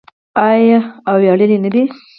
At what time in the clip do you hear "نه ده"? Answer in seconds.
1.63-1.83